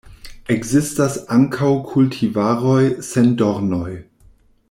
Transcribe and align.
Ekzistas 0.53 1.17
ankaŭ 1.35 1.69
kultivaroj 1.91 2.81
sen 3.11 3.33
dornoj. 3.43 3.93